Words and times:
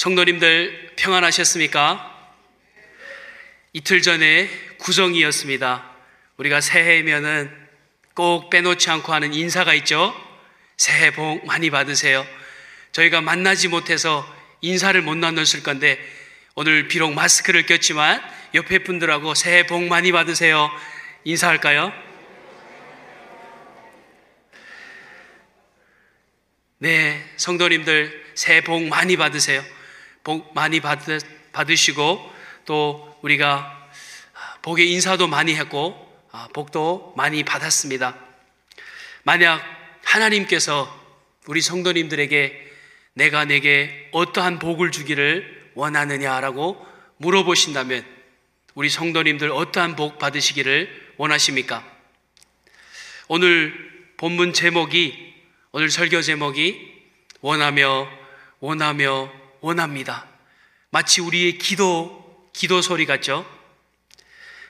성도님들 0.00 0.92
평안하셨습니까? 0.96 2.32
이틀 3.74 4.00
전에 4.00 4.48
구정이었습니다. 4.78 5.90
우리가 6.38 6.62
새해면은 6.62 7.54
꼭 8.14 8.48
빼놓지 8.48 8.88
않고 8.88 9.12
하는 9.12 9.34
인사가 9.34 9.74
있죠. 9.74 10.14
새해 10.78 11.10
복 11.10 11.44
많이 11.44 11.68
받으세요. 11.68 12.26
저희가 12.92 13.20
만나지 13.20 13.68
못해서 13.68 14.26
인사를 14.62 14.98
못 15.02 15.18
나눴을 15.18 15.62
건데 15.62 15.98
오늘 16.54 16.88
비록 16.88 17.12
마스크를 17.12 17.66
꼈지만 17.66 18.22
옆에 18.54 18.78
분들하고 18.78 19.34
새해 19.34 19.66
복 19.66 19.84
많이 19.84 20.12
받으세요. 20.12 20.70
인사할까요? 21.24 21.92
네, 26.78 27.22
성도님들 27.36 28.32
새해 28.34 28.62
복 28.62 28.82
많이 28.84 29.18
받으세요. 29.18 29.62
복 30.22 30.54
많이 30.54 30.80
받으, 30.80 31.18
받으시고 31.52 32.32
또 32.66 33.18
우리가 33.22 33.88
복의 34.62 34.90
인사도 34.90 35.26
많이 35.26 35.54
했고 35.54 36.08
아, 36.32 36.48
복도 36.52 37.12
많이 37.16 37.42
받았습니다. 37.42 38.16
만약 39.22 39.62
하나님께서 40.04 40.98
우리 41.46 41.60
성도님들에게 41.60 42.70
내가 43.14 43.44
내게 43.44 44.08
어떠한 44.12 44.58
복을 44.58 44.92
주기를 44.92 45.72
원하느냐라고 45.74 46.86
물어보신다면 47.16 48.04
우리 48.74 48.88
성도님들 48.88 49.50
어떠한 49.50 49.96
복 49.96 50.18
받으시기를 50.18 51.14
원하십니까? 51.16 51.84
오늘 53.28 53.90
본문 54.16 54.52
제목이 54.52 55.34
오늘 55.72 55.90
설교 55.90 56.22
제목이 56.22 56.90
원하며 57.40 58.08
원하며 58.60 59.39
원합니다. 59.60 60.26
마치 60.90 61.20
우리의 61.20 61.58
기도 61.58 62.50
기도 62.52 62.82
소리 62.82 63.06
같죠? 63.06 63.46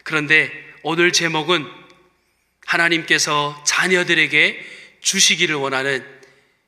그런데 0.02 0.52
오늘 0.82 1.12
제목은 1.12 1.66
하나님께서 2.66 3.62
자녀들에게 3.66 4.64
주시기를 5.00 5.54
원하는 5.56 6.04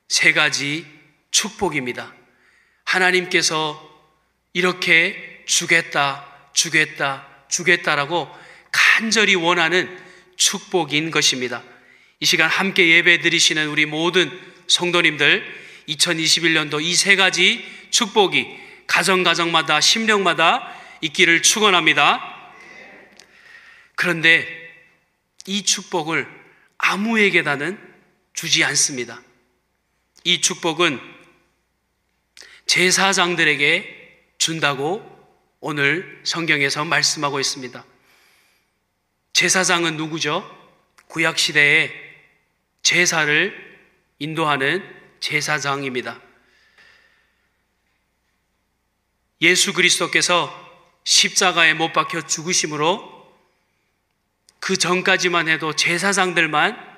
세 0.09 0.33
가지 0.33 0.87
축복입니다. 1.31 2.15
하나님께서 2.85 3.89
이렇게 4.53 5.45
주겠다, 5.47 6.27
주겠다, 6.53 7.27
주겠다라고 7.49 8.29
간절히 8.71 9.35
원하는 9.35 9.99
축복인 10.37 11.11
것입니다. 11.11 11.63
이 12.21 12.27
시간 12.27 12.49
함께 12.49 12.89
예배 12.89 13.21
드리시는 13.21 13.69
우리 13.69 13.87
모든 13.87 14.31
성도님들 14.67 15.63
2021년도 15.89 16.83
이 16.83 16.95
세 16.95 17.17
가지 17.17 17.65
축복이 17.93 18.59
가정 18.89 19.23
가정마다 19.23 19.81
심령마다 19.81 20.75
있기를 21.01 21.43
축원합니다. 21.43 22.21
그런데 23.95 24.47
이 25.47 25.63
축복을 25.63 26.27
아무에게다는 26.79 27.79
주지 28.35 28.65
않습니다. 28.65 29.23
이 30.25 30.41
축복은 30.41 31.01
제사장들에게 32.67 34.25
준다고 34.39 35.09
오늘 35.61 36.21
성경에서 36.25 36.85
말씀하고 36.85 37.39
있습니다. 37.39 37.85
제사장은 39.33 39.97
누구죠? 39.97 40.45
구약시대에 41.09 41.93
제사를 42.83 43.81
인도하는 44.19 44.85
제사장입니다. 45.21 46.21
예수 49.43 49.73
그리스도께서 49.73 50.59
십자가에 51.05 51.75
못 51.75 51.93
박혀 51.93 52.25
죽으심으로 52.27 53.13
그 54.61 54.77
전까지만 54.77 55.49
해도 55.49 55.75
제사장들만 55.75 56.93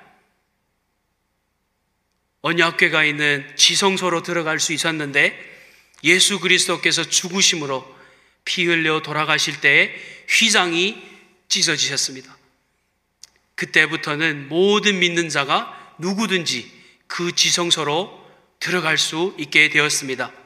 언약궤가 2.41 3.03
있는 3.03 3.51
지성소로 3.55 4.21
들어갈 4.21 4.59
수 4.59 4.71
있었는데 4.71 5.53
예수 6.03 6.39
그리스도께서 6.39 7.03
죽으심으로 7.03 7.95
피 8.45 8.65
흘려 8.65 9.01
돌아가실 9.01 9.59
때 9.61 9.95
휘장이 10.29 11.01
찢어지셨습니다. 11.47 12.37
그때부터는 13.55 14.49
모든 14.49 14.99
믿는 14.99 15.29
자가 15.29 15.95
누구든지 15.97 16.71
그 17.07 17.33
지성소로 17.33 18.23
들어갈 18.59 18.99
수 18.99 19.33
있게 19.39 19.69
되었습니다. 19.69 20.44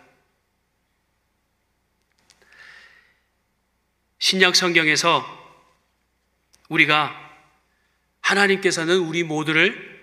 신약 4.19 4.55
성경에서 4.55 5.37
우리가 6.67 7.15
하나님께서는 8.21 8.97
우리 8.97 9.23
모두를 9.23 9.99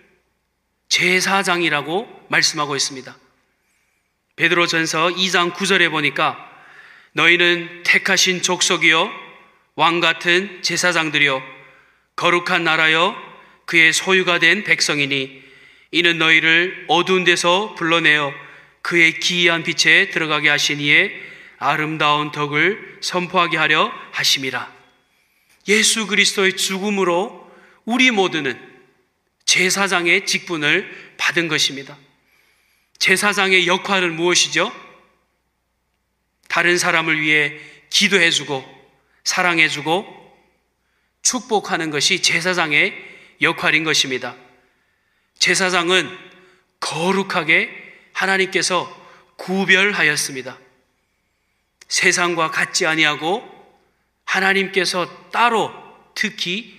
제사장이라고 0.88 2.26
말씀하고 2.28 2.74
있습니다. 2.74 3.16
베드로전서 4.36 5.08
2장 5.10 5.52
9절에 5.52 5.90
보니까 5.90 6.50
너희는 7.12 7.82
택하신 7.84 8.42
족속이요 8.42 9.10
왕 9.74 10.00
같은 10.00 10.62
제사장들이요 10.62 11.42
거룩한 12.16 12.64
나라여 12.64 13.14
그의 13.66 13.92
소유가 13.92 14.38
된 14.38 14.64
백성이니 14.64 15.44
이는 15.90 16.18
너희를 16.18 16.86
어두운 16.88 17.24
데서 17.24 17.74
불러내어 17.74 18.32
그의 18.80 19.18
기이한 19.20 19.62
빛에 19.62 20.08
들어가게 20.10 20.48
이의 20.80 21.35
아름다운 21.58 22.32
덕을 22.32 22.98
선포하게 23.00 23.56
하려 23.56 23.92
하심이라. 24.12 24.74
예수 25.68 26.06
그리스도의 26.06 26.56
죽음으로 26.56 27.50
우리 27.84 28.10
모두는 28.10 28.60
제사장의 29.44 30.26
직분을 30.26 31.14
받은 31.18 31.48
것입니다. 31.48 31.96
제사장의 32.98 33.66
역할은 33.66 34.16
무엇이죠? 34.16 34.72
다른 36.48 36.78
사람을 36.78 37.20
위해 37.20 37.58
기도해주고 37.90 38.64
사랑해주고 39.24 40.16
축복하는 41.22 41.90
것이 41.90 42.22
제사장의 42.22 42.94
역할인 43.42 43.84
것입니다. 43.84 44.36
제사장은 45.38 46.16
거룩하게 46.80 47.70
하나님께서 48.12 49.04
구별하였습니다. 49.36 50.58
세상과 51.88 52.50
같지 52.50 52.86
아니하고 52.86 53.44
하나님께서 54.24 55.30
따로 55.30 55.72
특히 56.14 56.74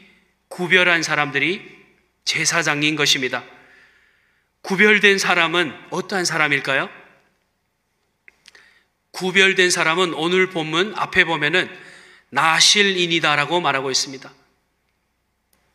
구별한 0.50 1.03
사람들이 1.03 1.78
제사장인 2.25 2.95
것입니다. 2.95 3.44
구별된 4.62 5.17
사람은 5.17 5.73
어떠한 5.91 6.25
사람일까요? 6.25 6.90
구별된 9.12 9.69
사람은 9.72 10.13
오늘 10.13 10.50
본문 10.50 10.94
앞에 10.96 11.23
보면은 11.23 11.69
나실인이다라고 12.29 13.62
말하고 13.62 13.90
있습니다. 13.90 14.31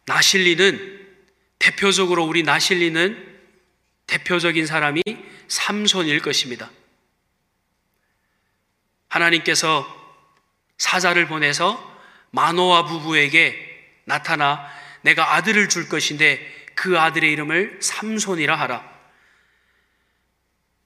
나실리는 0.04 1.00
대표적으로 1.58 2.24
우리 2.24 2.42
나실리는 2.42 3.40
대표적인 4.06 4.66
사람이 4.66 5.02
삼손일 5.48 6.20
것입니다. 6.20 6.70
하나님께서 9.12 9.86
사자를 10.78 11.28
보내서 11.28 11.78
마노아 12.30 12.86
부부에게 12.86 14.00
나타나 14.04 14.66
내가 15.02 15.34
아들을 15.34 15.68
줄 15.68 15.88
것인데 15.88 16.40
그 16.74 16.98
아들의 16.98 17.30
이름을 17.30 17.78
삼손이라 17.80 18.56
하라. 18.56 18.90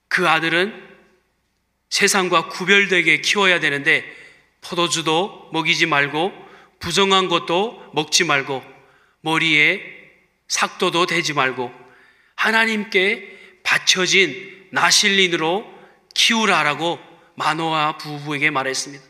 그 0.09 0.28
아들은 0.28 0.84
세상과 1.88 2.48
구별되게 2.48 3.20
키워야 3.20 3.61
되는데 3.61 4.05
포도주도 4.61 5.49
먹이지 5.52 5.87
말고 5.87 6.32
부정한 6.81 7.29
것도 7.29 7.90
먹지 7.94 8.25
말고 8.25 8.62
머리에 9.20 9.81
삭도도 10.49 11.06
대지 11.06 11.32
말고 11.32 11.72
하나님께 12.34 13.61
바쳐진 13.62 14.69
나실린으로 14.72 15.72
키우라라고 16.14 17.06
마노아 17.37 17.99
부부에게 17.99 18.50
말했습니다. 18.50 19.05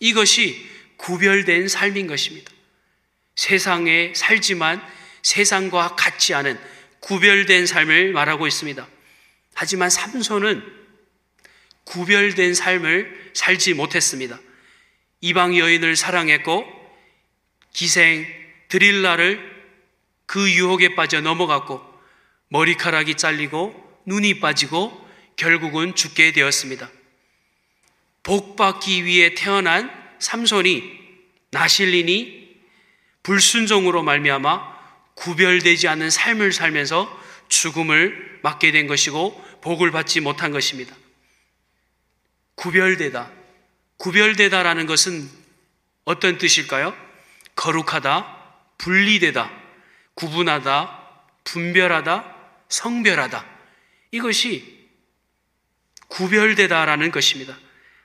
이것이 0.00 0.66
구별된 0.96 1.68
삶인 1.68 2.06
것입니다. 2.06 2.50
세상에 3.36 4.12
살지만 4.14 4.82
세상과 5.22 5.96
같지 5.96 6.34
않은 6.34 6.58
구별된 7.00 7.66
삶을 7.66 8.12
말하고 8.12 8.46
있습니다. 8.46 8.86
하지만 9.54 9.90
삼손은 9.90 10.62
구별된 11.84 12.54
삶을 12.54 13.30
살지 13.34 13.74
못했습니다. 13.74 14.38
이방 15.20 15.56
여인을 15.56 15.96
사랑했고 15.96 16.64
기생 17.72 18.26
드릴라를 18.68 19.52
그 20.26 20.50
유혹에 20.50 20.94
빠져 20.94 21.20
넘어갔고 21.20 21.80
머리카락이 22.48 23.16
잘리고 23.16 23.74
눈이 24.06 24.40
빠지고 24.40 24.98
결국은 25.36 25.94
죽게 25.94 26.32
되었습니다. 26.32 26.90
복받기 28.22 29.04
위해 29.04 29.34
태어난 29.34 29.90
삼손이 30.18 31.00
나실린이 31.50 32.56
불순종으로 33.22 34.02
말미암아 34.02 34.72
구별되지 35.14 35.88
않는 35.88 36.10
삶을 36.10 36.52
살면서 36.52 37.20
죽음을 37.48 38.40
맞게 38.42 38.72
된 38.72 38.86
것이고 38.86 39.44
복을 39.60 39.90
받지 39.90 40.20
못한 40.20 40.50
것입니다. 40.50 40.94
구별되다. 42.54 43.30
구별되다라는 43.98 44.86
것은 44.86 45.28
어떤 46.04 46.38
뜻일까요? 46.38 46.96
거룩하다, 47.54 48.56
분리되다, 48.78 49.50
구분하다, 50.14 51.10
분별하다, 51.44 52.36
성별하다. 52.68 53.46
이것이 54.10 54.88
구별되다라는 56.08 57.10
것입니다. 57.10 57.56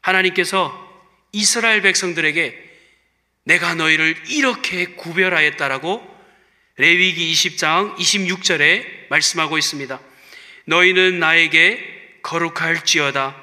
하나님께서 0.07 0.87
이스라엘 1.33 1.81
백성들에게 1.81 2.65
내가 3.43 3.75
너희를 3.75 4.15
이렇게 4.29 4.85
구별하였다라고 4.85 6.15
레위기 6.77 7.33
20장 7.33 7.95
26절에 7.97 9.09
말씀하고 9.09 9.57
있습니다. 9.57 9.99
너희는 10.65 11.19
나에게 11.19 12.19
거룩할지어다. 12.23 13.35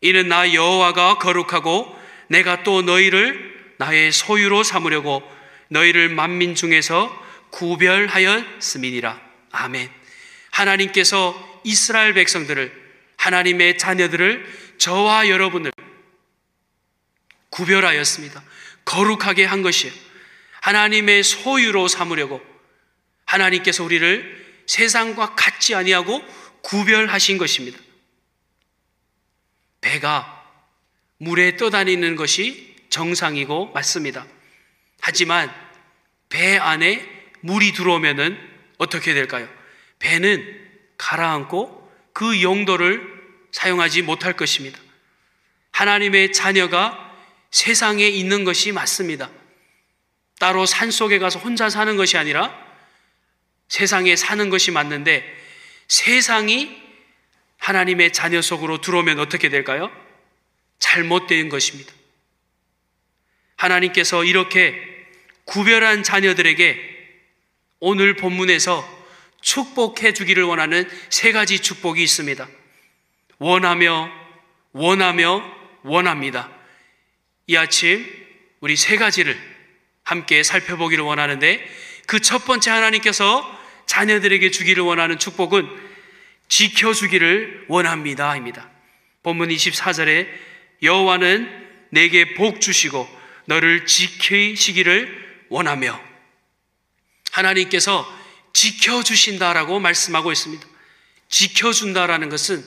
이는 0.00 0.28
나 0.28 0.52
여호와가 0.52 1.18
거룩하고 1.18 1.96
내가 2.28 2.62
또 2.62 2.82
너희를 2.82 3.74
나의 3.78 4.12
소유로 4.12 4.62
삼으려고 4.62 5.22
너희를 5.68 6.08
만민 6.08 6.54
중에서 6.54 7.26
구별하였음이니라. 7.50 9.20
아멘. 9.50 9.90
하나님께서 10.50 11.60
이스라엘 11.64 12.14
백성들을 12.14 12.72
하나님의 13.16 13.78
자녀들을 13.78 14.46
저와 14.78 15.28
여러분을 15.28 15.72
구별하였습니다. 17.50 18.42
거룩하게 18.84 19.44
한 19.44 19.62
것이에요. 19.62 19.94
하나님의 20.60 21.22
소유로 21.22 21.88
삼으려고 21.88 22.40
하나님께서 23.24 23.84
우리를 23.84 24.62
세상과 24.66 25.34
같지 25.34 25.74
아니하고 25.74 26.22
구별하신 26.62 27.38
것입니다. 27.38 27.78
배가 29.80 30.44
물에 31.18 31.56
떠다니는 31.56 32.16
것이 32.16 32.76
정상이고 32.90 33.72
맞습니다. 33.72 34.26
하지만 35.00 35.52
배 36.28 36.56
안에 36.58 37.06
물이 37.40 37.72
들어오면은 37.72 38.38
어떻게 38.78 39.14
될까요? 39.14 39.48
배는 39.98 40.68
가라앉고 40.96 41.90
그 42.12 42.42
용도를 42.42 43.18
사용하지 43.52 44.02
못할 44.02 44.34
것입니다. 44.34 44.78
하나님의 45.72 46.32
자녀가 46.32 47.07
세상에 47.50 48.06
있는 48.06 48.44
것이 48.44 48.72
맞습니다. 48.72 49.30
따로 50.38 50.66
산 50.66 50.90
속에 50.90 51.18
가서 51.18 51.38
혼자 51.38 51.68
사는 51.68 51.96
것이 51.96 52.16
아니라 52.16 52.54
세상에 53.68 54.16
사는 54.16 54.50
것이 54.50 54.70
맞는데 54.70 55.24
세상이 55.88 56.76
하나님의 57.58 58.12
자녀 58.12 58.40
속으로 58.40 58.80
들어오면 58.80 59.18
어떻게 59.18 59.48
될까요? 59.48 59.90
잘못된 60.78 61.48
것입니다. 61.48 61.92
하나님께서 63.56 64.24
이렇게 64.24 64.74
구별한 65.44 66.02
자녀들에게 66.02 66.96
오늘 67.80 68.14
본문에서 68.16 68.98
축복해 69.40 70.12
주기를 70.12 70.44
원하는 70.44 70.88
세 71.10 71.32
가지 71.32 71.60
축복이 71.60 72.02
있습니다. 72.02 72.48
원하며, 73.38 74.10
원하며, 74.72 75.42
원합니다. 75.82 76.57
이 77.48 77.56
아침 77.56 78.06
우리 78.60 78.76
세 78.76 78.96
가지를 78.96 79.36
함께 80.04 80.42
살펴보기를 80.42 81.02
원하는데 81.02 81.66
그 82.06 82.20
첫 82.20 82.44
번째 82.44 82.70
하나님께서 82.70 83.58
자녀들에게 83.86 84.50
주기를 84.50 84.82
원하는 84.82 85.18
축복은 85.18 85.66
지켜주기를 86.48 87.66
원합니다 87.68 88.36
입니다. 88.36 88.70
본문 89.22 89.48
24절에 89.48 90.28
여호와는 90.82 91.68
내게 91.90 92.34
복 92.34 92.60
주시고 92.60 93.08
너를 93.46 93.86
지키시기를 93.86 95.46
원하며 95.48 96.00
하나님께서 97.32 98.06
지켜주신다라고 98.52 99.80
말씀하고 99.80 100.32
있습니다. 100.32 100.66
지켜준다라는 101.28 102.28
것은 102.28 102.64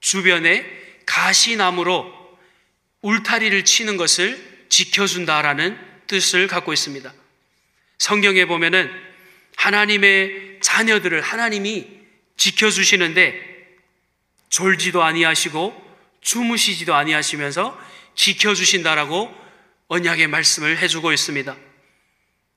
주변에 0.00 0.64
가시나무로 1.06 2.21
울타리를 3.02 3.64
치는 3.64 3.96
것을 3.96 4.66
지켜준다라는 4.68 5.78
뜻을 6.06 6.46
갖고 6.46 6.72
있습니다. 6.72 7.12
성경에 7.98 8.46
보면은 8.46 8.90
하나님의 9.56 10.58
자녀들을 10.60 11.20
하나님이 11.20 11.86
지켜주시는데 12.36 13.52
졸지도 14.48 15.02
아니하시고 15.02 15.80
주무시지도 16.20 16.94
아니하시면서 16.94 17.78
지켜주신다라고 18.14 19.42
언약의 19.88 20.28
말씀을 20.28 20.78
해주고 20.78 21.12
있습니다. 21.12 21.56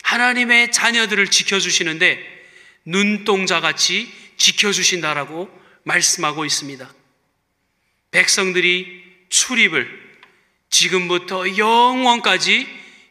하나님의 0.04 0.72
자녀들을 0.72 1.28
지켜주시는데 1.28 2.36
눈동자 2.86 3.60
같이 3.62 4.12
지켜주신다라고 4.38 5.50
말씀하고 5.84 6.46
있습니다. 6.46 6.94
백성들이 8.12 9.04
출입을 9.30 10.05
지금부터 10.70 11.58
영원까지 11.58 12.68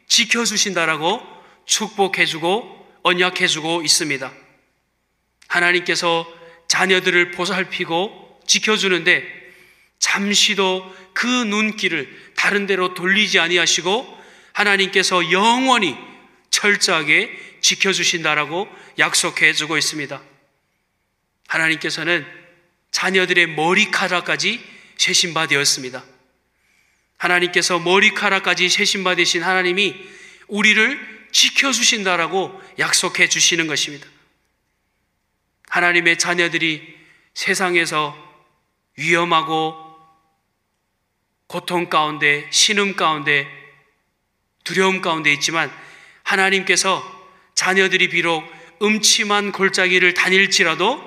지켜주신다라고 0.07 1.21
축복해주고 1.65 2.99
언약해주고 3.03 3.81
있습니다. 3.83 4.31
하나님께서 5.47 6.27
자녀들을 6.67 7.31
보살피고 7.31 8.41
지켜주는데 8.47 9.23
잠시도 9.99 10.95
그 11.13 11.27
눈길을 11.27 12.33
다른 12.35 12.65
데로 12.65 12.93
돌리지 12.93 13.39
아니하시고 13.39 14.23
하나님께서 14.53 15.31
영원히 15.31 15.95
철저하게 16.49 17.59
지켜주신다라고 17.61 18.67
약속해 18.99 19.53
주고 19.53 19.77
있습니다. 19.77 20.21
하나님께서는 21.47 22.25
자녀들의 22.91 23.47
머리카락까지 23.47 24.63
세신받되었습니다 24.97 26.14
하나님께서 27.17 27.79
머리카락까지 27.79 28.69
세신 28.69 29.03
받으신 29.03 29.43
하나님이 29.43 29.95
우리를 30.47 31.27
지켜 31.31 31.71
주신다라고 31.71 32.61
약속해 32.79 33.27
주시는 33.27 33.67
것입니다. 33.67 34.07
하나님의 35.69 36.17
자녀들이 36.17 36.95
세상에서 37.33 38.15
위험하고 38.97 39.75
고통 41.47 41.89
가운데, 41.89 42.47
신음 42.51 42.95
가운데, 42.95 43.47
두려움 44.63 45.01
가운데 45.01 45.31
있지만 45.33 45.71
하나님께서 46.23 47.03
자녀들이 47.53 48.09
비록 48.09 48.43
음침한 48.81 49.51
골짜기를 49.51 50.13
다닐지라도 50.13 51.01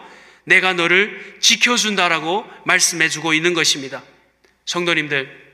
내가 0.45 0.73
너를 0.73 1.39
지켜준다라고 1.41 2.47
말씀해 2.65 3.09
주고 3.09 3.35
있는 3.35 3.53
것입니다. 3.53 4.03
성도님들, 4.65 5.48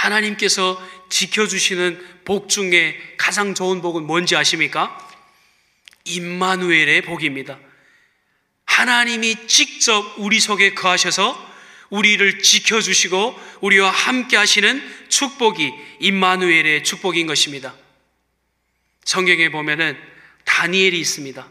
하나님께서 0.00 0.80
지켜주시는 1.10 2.22
복 2.24 2.48
중에 2.48 2.98
가장 3.18 3.54
좋은 3.54 3.82
복은 3.82 4.04
뭔지 4.04 4.34
아십니까? 4.34 4.96
임마누엘의 6.04 7.02
복입니다. 7.02 7.58
하나님이 8.64 9.46
직접 9.46 10.14
우리 10.16 10.40
속에 10.40 10.74
거하셔서 10.74 11.48
우리를 11.90 12.42
지켜주시고 12.42 13.38
우리와 13.60 13.90
함께 13.90 14.36
하시는 14.36 14.82
축복이 15.08 15.72
임마누엘의 16.00 16.84
축복인 16.84 17.26
것입니다. 17.26 17.74
성경에 19.04 19.50
보면은 19.50 19.98
다니엘이 20.44 20.98
있습니다. 20.98 21.50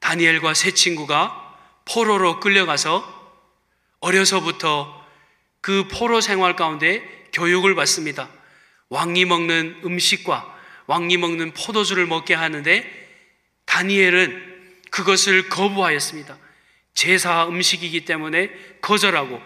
다니엘과 0.00 0.54
세 0.54 0.72
친구가 0.72 1.56
포로로 1.84 2.40
끌려가서 2.40 3.16
어려서부터 4.00 4.97
그 5.60 5.88
포로 5.88 6.20
생활 6.20 6.56
가운데 6.56 7.02
교육을 7.32 7.74
받습니다. 7.74 8.28
왕이 8.88 9.24
먹는 9.24 9.82
음식과 9.84 10.56
왕이 10.86 11.18
먹는 11.18 11.52
포도주를 11.52 12.06
먹게 12.06 12.34
하는데 12.34 13.08
다니엘은 13.66 14.48
그것을 14.90 15.48
거부하였습니다. 15.48 16.38
제사 16.94 17.46
음식이기 17.46 18.04
때문에 18.04 18.50
거절하고 18.80 19.40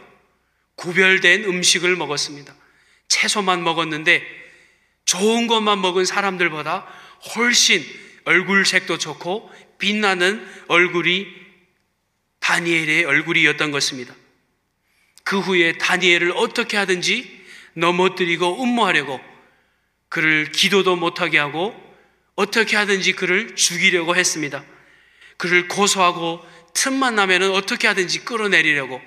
구별된 0.76 1.44
음식을 1.44 1.96
먹었습니다. 1.96 2.54
채소만 3.08 3.62
먹었는데 3.62 4.24
좋은 5.04 5.46
것만 5.46 5.80
먹은 5.80 6.04
사람들보다 6.04 6.86
훨씬 7.34 7.84
얼굴 8.24 8.64
색도 8.64 8.98
좋고 8.98 9.50
빛나는 9.78 10.48
얼굴이 10.68 11.26
다니엘의 12.38 13.04
얼굴이었던 13.04 13.70
것입니다. 13.70 14.14
그 15.24 15.38
후에 15.38 15.78
다니엘을 15.78 16.32
어떻게 16.36 16.76
하든지 16.76 17.42
넘어뜨리고 17.74 18.62
음모하려고 18.62 19.20
그를 20.08 20.52
기도도 20.52 20.96
못하게 20.96 21.38
하고 21.38 21.74
어떻게 22.34 22.76
하든지 22.76 23.12
그를 23.12 23.54
죽이려고 23.56 24.16
했습니다. 24.16 24.64
그를 25.36 25.68
고소하고 25.68 26.44
틈만 26.74 27.14
나면은 27.14 27.50
어떻게 27.52 27.86
하든지 27.88 28.24
끌어내리려고 28.24 29.00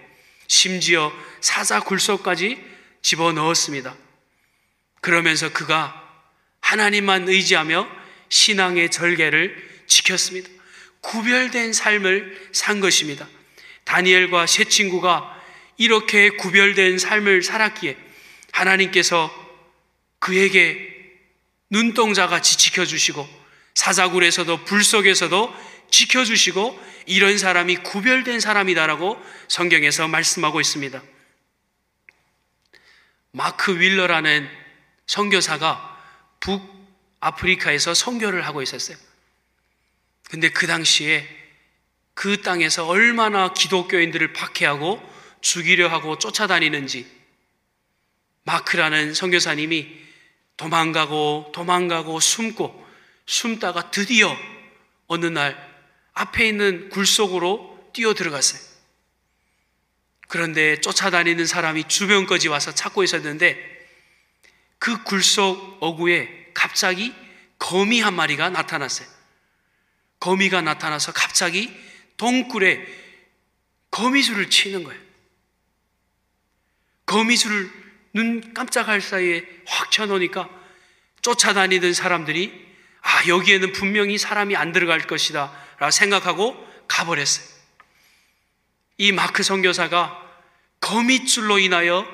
심지어 0.48 1.12
사자 1.41 1.79
굴소까지 1.79 2.63
집어 3.01 3.31
넣었습니다. 3.31 3.95
그러면서 5.01 5.51
그가 5.51 6.01
하나님만 6.62 7.29
의지하며 7.29 7.88
신앙의 8.29 8.89
절개를 8.89 9.84
지켰습니다. 9.88 10.50
구별된 11.01 11.74
삶을 11.74 12.50
산 12.51 12.79
것입니다. 12.79 13.27
다니엘과 13.84 14.48
세 14.48 14.63
친구가 14.63 15.35
이렇게 15.77 16.29
구별된 16.29 16.98
삶을 16.98 17.44
살았기에 17.44 17.98
하나님께서 18.51 19.32
그에게 20.20 20.94
눈동자같이 21.70 22.58
지켜주시고 22.58 23.27
사자굴에서도 23.74 24.63
불 24.63 24.84
속에서도 24.84 25.53
지켜주시고 25.91 26.79
이런 27.08 27.38
사람이 27.38 27.77
구별된 27.77 28.39
사람이다라고 28.39 29.22
성경에서 29.48 30.08
말씀하고 30.08 30.62
있습니다. 30.62 31.03
마크 33.32 33.79
윌러라는 33.79 34.50
선교사가 35.08 35.94
북아프리카에서 36.39 37.94
선교를 37.94 38.46
하고 38.46 38.62
있었어요. 38.62 38.98
근데 40.29 40.50
그 40.50 40.67
당시에 40.67 41.27
그 42.13 42.41
땅에서 42.41 42.88
얼마나 42.88 43.53
기독교인들을 43.53 44.34
박해하고 44.34 45.14
죽이려 45.45 45.87
하고 45.89 46.17
쫓아다니는지 46.17 47.05
마크라는 48.45 49.13
선교사님이 49.13 49.87
도망가고 50.57 51.51
도망가고 51.53 52.19
숨고 52.19 52.83
숨다가 53.27 53.91
드디어 53.91 54.35
어느 55.05 55.27
날 55.27 55.55
앞에 56.13 56.47
있는 56.47 56.89
굴 56.89 57.05
속으로 57.05 57.91
뛰어 57.93 58.15
들어갔어요. 58.15 58.59
그런데 60.27 60.81
쫓아다니는 60.81 61.45
사람이 61.45 61.83
주변까지 61.87 62.47
와서 62.47 62.73
찾고 62.73 63.03
있었는데 63.03 63.75
그 64.79 65.03
굴 65.03 65.21
속 65.21 65.77
어구에 65.79 66.49
갑자기 66.55 67.13
거미 67.59 68.01
한 68.01 68.15
마리가 68.15 68.49
나타났어요. 68.49 69.07
거미가 70.19 70.61
나타나서 70.61 71.13
갑자기 71.13 71.71
동굴에 72.17 72.83
거미줄을 73.91 74.49
치는 74.49 74.83
거예요. 74.83 75.04
거미줄을 77.05 77.69
눈 78.13 78.53
깜짝할 78.53 79.01
사이에 79.01 79.45
확 79.65 79.91
쳐놓으니까 79.91 80.50
쫓아다니던 81.21 81.93
사람들이 81.93 82.65
아, 83.01 83.27
여기에는 83.27 83.71
분명히 83.71 84.17
사람이 84.17 84.55
안 84.55 84.71
들어갈 84.71 85.01
것이다. 85.01 85.51
라고 85.77 85.91
생각하고 85.91 86.55
가버렸어요. 86.88 87.45
이 88.97 89.12
마크 89.12 89.43
선교사가 89.43 90.21
거미줄로 90.79 91.59
인하여 91.59 92.07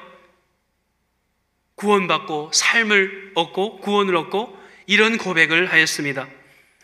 구원받고 1.75 2.51
삶을 2.53 3.31
얻고 3.35 3.79
구원을 3.79 4.15
얻고 4.15 4.57
이런 4.87 5.17
고백을 5.17 5.71
하였습니다. 5.71 6.27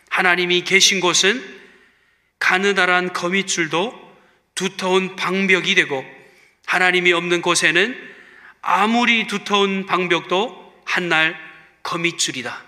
하나님이 0.08 0.62
계신 0.62 1.00
곳은 1.00 1.58
가느다란 2.38 3.12
거미줄도 3.12 4.08
두터운 4.54 5.16
방벽이 5.16 5.74
되고 5.74 6.04
하나님이 6.68 7.14
없는 7.14 7.40
곳에는 7.40 7.98
아무리 8.60 9.26
두터운 9.26 9.86
방벽도 9.86 10.82
한날 10.84 11.34
거미줄이다. 11.82 12.62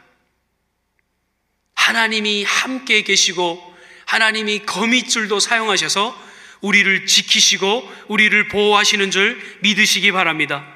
하나님이 1.75 2.45
함께 2.45 3.03
계시고 3.03 3.63
하나님이 4.07 4.61
거미줄도 4.61 5.39
사용하셔서 5.39 6.19
우리를 6.63 7.07
지키시고 7.07 7.93
우리를 8.09 8.49
보호하시는 8.49 9.11
줄 9.11 9.39
믿으시기 9.61 10.13
바랍니다. 10.13 10.67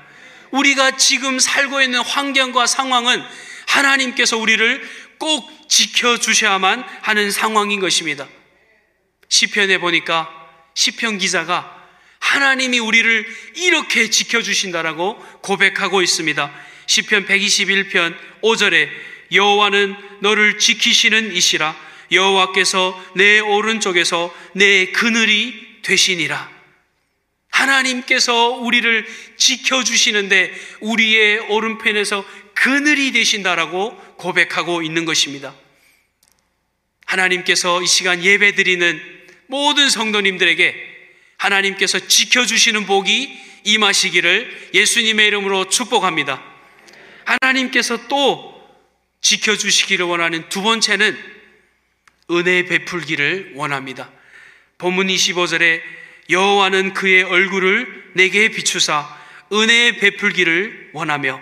우리가 0.51 0.99
지금 0.99 1.39
살고 1.39 1.81
있는 1.81 2.01
환경과 2.01 2.67
상황은 2.67 3.25
하나님께서 3.67 4.37
우리를 4.37 4.87
꼭 5.19 5.51
지켜주셔야만 5.71 6.85
하는 7.01 7.31
상황인 7.31 7.81
것입니다. 7.81 8.29
시편에 9.31 9.79
보니까 9.79 10.29
시편 10.75 11.17
기자가 11.17 11.74
하나님이 12.25 12.79
우리를 12.79 13.27
이렇게 13.57 14.09
지켜주신다라고 14.09 15.17
고백하고 15.43 16.01
있습니다. 16.01 16.53
시편 16.87 17.27
121편 17.27 18.17
5절에 18.43 18.89
여호와는 19.31 19.95
너를 20.21 20.59
지키시는 20.59 21.35
이시라 21.35 21.77
여호와께서 22.11 23.13
내 23.15 23.41
오른쪽에서 23.41 24.35
내 24.55 24.87
그늘이 24.87 25.83
되시니라. 25.83 26.51
하나님께서 27.51 28.49
우리를 28.53 29.07
지켜주시는데 29.37 30.53
우리의 30.81 31.39
오른편에서 31.51 32.25
그늘이 32.55 33.13
되신다라고 33.13 33.97
고백하고 34.17 34.83
있는 34.83 35.05
것입니다. 35.05 35.55
하나님께서 37.05 37.83
이 37.83 37.87
시간 37.87 38.25
예배 38.25 38.55
드리는 38.55 39.01
모든 39.47 39.91
성도님들에게 39.91 40.94
하나님께서 41.45 41.99
지켜주시는 41.99 42.87
복이 42.87 43.41
임하시기를 43.65 44.71
예수님의 44.75 45.27
이름으로 45.29 45.69
축복합니다. 45.69 46.43
하나님께서 47.25 48.09
또 48.09 48.53
지켜주시기를 49.21 50.05
원하는 50.07 50.49
두 50.49 50.63
번째는 50.63 51.19
은혜 52.31 52.65
베풀기를 52.65 53.53
원합니다. 53.55 54.11
본문 54.79 55.09
25절에 55.09 55.83
여호와는 56.31 56.95
그의 56.95 57.23
얼굴을 57.23 58.13
내게 58.15 58.49
비추사 58.49 59.19
은혜 59.53 59.97
베풀기를 59.97 60.91
원하며 60.95 61.41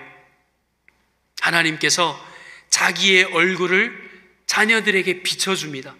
하나님께서 1.40 2.32
자기의 2.70 3.24
얼굴을 3.24 4.10
자녀들에게 4.46 5.22
비춰줍니다. 5.22 5.94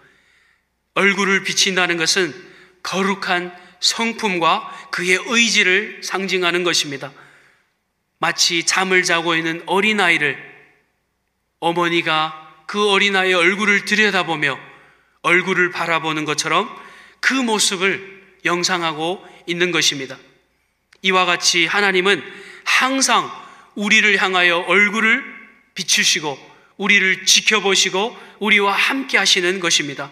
얼굴을 0.95 1.43
비친다는 1.45 1.97
것은 1.97 2.35
거룩한 2.83 3.62
성품과 3.83 4.89
그의 4.91 5.19
의지를 5.27 6.01
상징하는 6.03 6.65
것입니다. 6.65 7.13
마치 8.19 8.65
잠을 8.65 9.03
자고 9.03 9.35
있는 9.35 9.63
어린아이를 9.67 10.39
어머니가 11.61 12.65
그 12.67 12.89
어린아이의 12.91 13.35
얼굴을 13.35 13.85
들여다보며 13.85 14.59
얼굴을 15.23 15.71
바라보는 15.71 16.25
것처럼 16.25 16.75
그 17.21 17.35
모습을 17.35 18.23
영상하고 18.45 19.25
있는 19.47 19.71
것입니다. 19.73 20.17
이와 21.03 21.25
같이 21.25 21.67
하나님은 21.67 22.23
항상 22.65 23.31
우리를 23.75 24.17
향하여 24.23 24.59
얼굴을 24.59 25.25
비추시고 25.75 26.53
우리를 26.77 27.27
지켜보시고 27.27 28.17
우리와 28.39 28.73
함께 28.73 29.19
하시는 29.19 29.61
것입니다. 29.61 30.11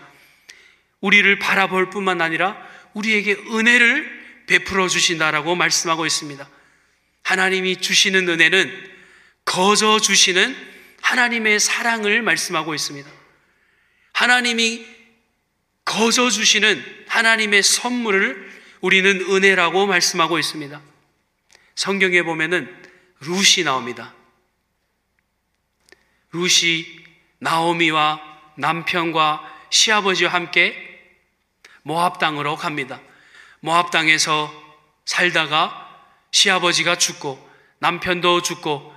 우리를 1.00 1.38
바라볼 1.38 1.90
뿐만 1.90 2.20
아니라 2.20 2.56
우리에게 2.94 3.32
은혜를 3.32 4.20
베풀어 4.46 4.88
주신다라고 4.88 5.54
말씀하고 5.54 6.06
있습니다. 6.06 6.48
하나님이 7.22 7.76
주시는 7.76 8.28
은혜는 8.28 8.90
거저 9.44 10.00
주시는 10.00 10.56
하나님의 11.02 11.60
사랑을 11.60 12.22
말씀하고 12.22 12.74
있습니다. 12.74 13.10
하나님이 14.12 14.86
거저 15.84 16.30
주시는 16.30 17.04
하나님의 17.08 17.62
선물을 17.62 18.50
우리는 18.80 19.20
은혜라고 19.20 19.86
말씀하고 19.86 20.38
있습니다. 20.38 20.80
성경에 21.74 22.22
보면은 22.22 22.68
룻이 23.20 23.64
나옵니다. 23.64 24.14
룻이 26.32 26.86
나오미와 27.38 28.20
남편과 28.56 29.66
시아버지와 29.70 30.32
함께 30.32 30.89
모압 31.90 32.20
땅으로 32.20 32.54
갑니다. 32.54 33.00
모압 33.58 33.90
땅에서 33.90 34.48
살다가 35.04 36.06
시아버지가 36.30 36.96
죽고 36.96 37.50
남편도 37.80 38.42
죽고 38.42 38.94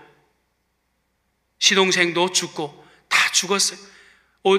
시동생도 1.57 2.31
죽고 2.33 2.87
다 3.09 3.31
죽었어요. 3.31 3.79
오, 4.43 4.57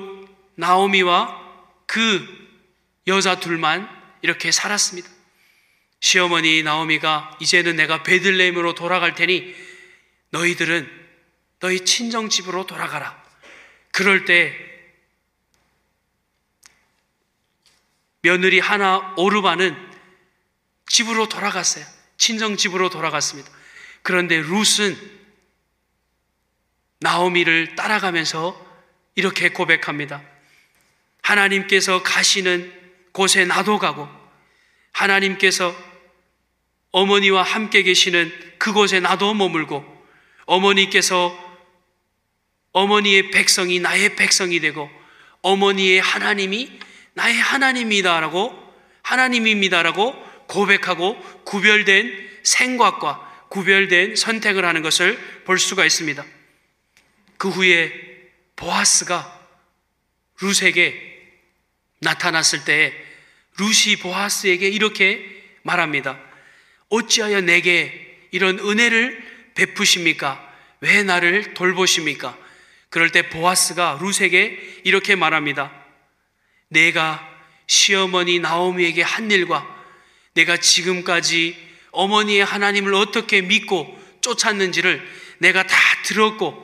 나오미와 0.56 1.42
그 1.86 2.26
여자 3.06 3.38
둘만 3.38 3.88
이렇게 4.22 4.50
살았습니다. 4.50 5.08
시어머니 6.00 6.64
나오미가 6.64 7.38
이제는 7.40 7.76
내가 7.76 8.02
베들레헴으로 8.02 8.74
돌아갈 8.74 9.14
테니 9.14 9.54
너희들은 10.30 10.90
너희 11.60 11.84
친정 11.84 12.28
집으로 12.28 12.66
돌아가라. 12.66 13.22
그럴 13.92 14.24
때 14.24 14.73
며느리 18.24 18.58
하나 18.58 19.12
오르바는 19.18 19.76
집으로 20.86 21.28
돌아갔어요. 21.28 21.84
친정 22.16 22.56
집으로 22.56 22.88
돌아갔습니다. 22.88 23.50
그런데 24.00 24.38
룻은 24.38 24.96
나오미를 27.00 27.74
따라가면서 27.76 28.58
이렇게 29.14 29.50
고백합니다. 29.50 30.22
하나님께서 31.20 32.02
가시는 32.02 32.72
곳에 33.12 33.44
나도 33.44 33.78
가고 33.78 34.08
하나님께서 34.92 35.76
어머니와 36.92 37.42
함께 37.42 37.82
계시는 37.82 38.32
그곳에 38.58 39.00
나도 39.00 39.34
머물고 39.34 39.84
어머니께서 40.46 41.38
어머니의 42.72 43.30
백성이 43.32 43.80
나의 43.80 44.16
백성이 44.16 44.60
되고 44.60 44.90
어머니의 45.42 46.00
하나님이 46.00 46.83
나의 47.14 47.34
하나님이다라고 47.34 48.64
하나님입니다라고 49.02 50.14
고백하고 50.46 51.18
구별된 51.44 52.30
생각과 52.42 53.46
구별된 53.48 54.16
선택을 54.16 54.64
하는 54.64 54.82
것을 54.82 55.18
볼 55.44 55.58
수가 55.58 55.84
있습니다. 55.84 56.24
그 57.38 57.48
후에 57.48 57.92
보아스가 58.56 59.40
루스에게 60.40 61.14
나타났을 62.00 62.64
때 62.64 62.92
루시 63.58 63.98
보아스에게 64.00 64.68
이렇게 64.68 65.44
말합니다. 65.62 66.18
어찌하여 66.88 67.40
내게 67.40 68.18
이런 68.30 68.58
은혜를 68.58 69.22
베푸십니까? 69.54 70.52
왜 70.80 71.02
나를 71.02 71.54
돌보십니까? 71.54 72.36
그럴 72.90 73.10
때 73.10 73.28
보아스가 73.28 73.98
루스에게 74.00 74.80
이렇게 74.84 75.14
말합니다. 75.14 75.83
내가 76.74 77.26
시어머니 77.66 78.40
나오미에게 78.40 79.00
한 79.02 79.30
일과 79.30 79.66
내가 80.34 80.56
지금까지 80.58 81.56
어머니의 81.92 82.44
하나님을 82.44 82.92
어떻게 82.94 83.40
믿고 83.40 83.98
쫓았는지를 84.20 85.02
내가 85.38 85.62
다 85.62 85.76
들었고 86.04 86.62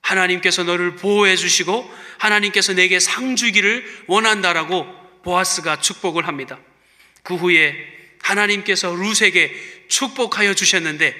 하나님께서 0.00 0.64
너를 0.64 0.96
보호해 0.96 1.36
주시고 1.36 1.90
하나님께서 2.18 2.74
내게 2.74 3.00
상 3.00 3.36
주기를 3.36 4.04
원한다라고 4.06 4.86
보아스가 5.22 5.80
축복을 5.80 6.26
합니다. 6.26 6.58
그 7.22 7.36
후에 7.36 7.74
하나님께서 8.22 8.94
룻에게 8.94 9.86
축복하여 9.88 10.54
주셨는데 10.54 11.14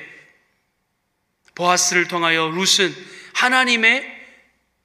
보아스를 1.55 2.09
통하여 2.09 2.49
룻은 2.49 2.95
하나님의 3.35 4.05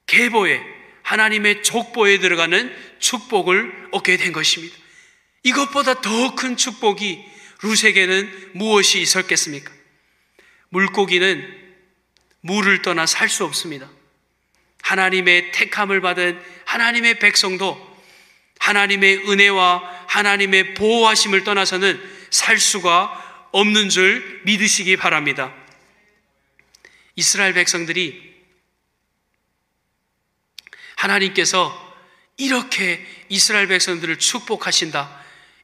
계보에 0.06 0.78
하나님의 1.10 1.63
족보에 1.63 2.20
들어가는 2.20 2.72
축복을 3.00 3.88
얻게 3.92 4.16
된 4.18 4.32
것입니다. 4.32 4.78
이것보다 5.42 6.01
더 6.01 6.36
큰 6.36 6.56
축복이 6.56 7.25
룻에게는 7.63 8.51
무엇이 8.54 9.01
있었겠습니까? 9.01 9.74
물고기는 10.70 11.58
물을 12.42 12.84
떠나 12.84 13.08
살 13.08 13.28
수 13.28 13.44
없습니다. 13.44 13.89
하나님의 14.84 15.51
택함을 15.51 16.00
받은 16.01 16.39
하나님의 16.66 17.18
백성도 17.18 17.75
하나님의 18.60 19.30
은혜와 19.30 20.06
하나님의 20.08 20.75
보호하심을 20.75 21.44
떠나서는 21.44 22.00
살 22.30 22.60
수가 22.60 23.50
없는 23.51 23.89
줄 23.89 24.42
믿으시기 24.46 24.96
바랍니다. 24.96 25.56
이스라엘 27.16 27.54
백성들이 27.54 28.28
하나님께서 31.00 31.96
이렇게 32.38 33.06
이스라엘 33.29 33.68
백성들을 33.68 34.18
축복하신다. 34.20 35.20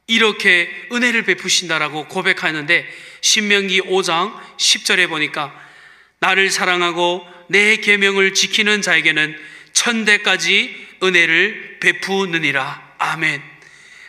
이렇게 0.06 0.70
은혜를 0.92 1.24
베푸신다라고 1.24 2.08
고백하는데 2.08 2.86
신명기 3.20 3.82
5장 3.82 4.34
10절에 4.56 5.08
보니까 5.08 5.52
나를 6.20 6.50
사랑하고 6.50 7.26
내 7.48 7.76
계명을 7.76 8.34
지키는 8.34 8.82
자에게는 8.82 9.36
천대까지 9.72 10.86
은혜를 11.02 11.78
베푸느니라. 11.80 12.94
아멘. 12.98 13.42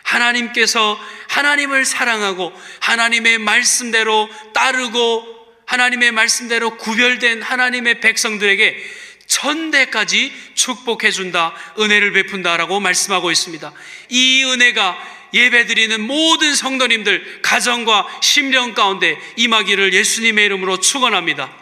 하나님께서 0.04 0.98
하나님을 1.28 1.84
사랑하고 1.84 2.52
하나님의 2.80 3.38
말씀대로 3.38 4.30
따르고 4.54 5.36
하나님의 5.66 6.12
말씀대로 6.12 6.78
구별된 6.78 7.42
하나님의 7.42 8.00
백성들에게 8.00 9.07
천대까지 9.28 10.32
축복해 10.54 11.10
준다. 11.10 11.54
은혜를 11.78 12.12
베푼다라고 12.12 12.80
말씀하고 12.80 13.30
있습니다. 13.30 13.72
이 14.08 14.42
은혜가 14.44 15.18
예배드리는 15.34 16.00
모든 16.00 16.54
성도님들 16.54 17.42
가정과 17.42 18.20
심령 18.22 18.74
가운데 18.74 19.16
임하기를 19.36 19.92
예수님의 19.92 20.46
이름으로 20.46 20.80
축원합니다. 20.80 21.54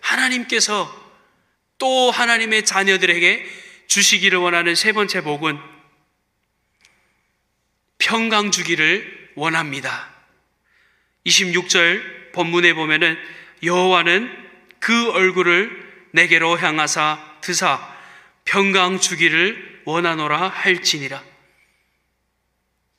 하나님께서 0.00 1.04
또 1.78 2.10
하나님의 2.10 2.64
자녀들에게 2.64 3.46
주시기를 3.86 4.38
원하는 4.38 4.74
세 4.74 4.92
번째 4.92 5.20
복은 5.22 5.58
평강 7.98 8.50
주기를 8.50 9.30
원합니다. 9.36 10.12
26절 11.24 12.32
본문에 12.32 12.74
보면은 12.74 13.16
여호와는 13.62 14.46
그 14.80 15.10
얼굴을 15.10 15.85
내게로 16.16 16.58
향하사 16.58 17.18
드사 17.42 17.94
평강 18.46 18.98
주기를 18.98 19.82
원하노라 19.84 20.48
할지니라. 20.48 21.22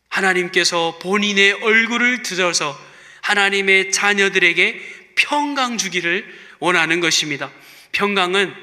하나님께서 0.09 0.99
본인의 1.01 1.53
얼굴을 1.53 2.21
들어서 2.21 2.79
하나님의 3.21 3.91
자녀들에게 3.91 5.13
평강 5.15 5.77
주기를 5.77 6.25
원하는 6.59 6.99
것입니다. 6.99 7.51
평강은 7.91 8.53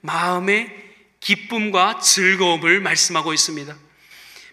마음의 0.00 0.70
기쁨과 1.18 1.98
즐거움을 1.98 2.80
말씀하고 2.80 3.32
있습니다. 3.32 3.76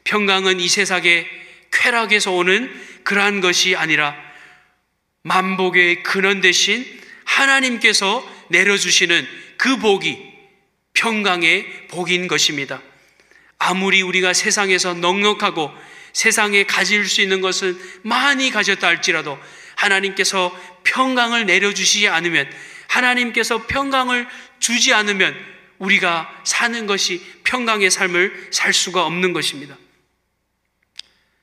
평강은 0.05 0.59
이 0.59 0.67
세상의 0.67 1.27
쾌락에서 1.71 2.31
오는 2.31 2.71
그러한 3.03 3.41
것이 3.41 3.75
아니라 3.75 4.15
만복의 5.21 6.01
근원 6.01 6.41
대신 6.41 6.83
하나님께서 7.25 8.27
내려주시는 8.49 9.40
그 9.61 9.77
복이 9.77 10.17
평강의 10.93 11.87
복인 11.89 12.27
것입니다. 12.27 12.81
아무리 13.59 14.01
우리가 14.01 14.33
세상에서 14.33 14.95
넉넉하고 14.95 15.71
세상에 16.13 16.63
가질 16.63 17.07
수 17.07 17.21
있는 17.21 17.41
것을 17.41 17.77
많이 18.01 18.49
가졌다 18.49 18.85
할지라도 18.85 19.37
하나님께서 19.75 20.51
평강을 20.83 21.45
내려주시지 21.45 22.07
않으면 22.07 22.51
하나님께서 22.87 23.67
평강을 23.67 24.27
주지 24.59 24.95
않으면 24.95 25.37
우리가 25.77 26.41
사는 26.43 26.87
것이 26.87 27.23
평강의 27.43 27.91
삶을 27.91 28.47
살 28.49 28.73
수가 28.73 29.05
없는 29.05 29.31
것입니다. 29.31 29.77